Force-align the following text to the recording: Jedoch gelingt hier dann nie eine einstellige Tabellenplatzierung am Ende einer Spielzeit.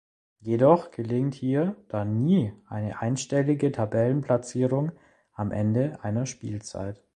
Jedoch 0.39 0.89
gelingt 0.89 1.35
hier 1.35 1.75
dann 1.87 2.17
nie 2.25 2.51
eine 2.67 3.01
einstellige 3.03 3.71
Tabellenplatzierung 3.71 4.93
am 5.35 5.51
Ende 5.51 6.03
einer 6.03 6.25
Spielzeit. 6.25 6.99